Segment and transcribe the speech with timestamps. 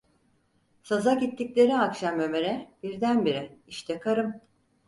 [0.83, 4.41] Saza gittikleri akşam Ömer’e birdenbire: "İşte karım!"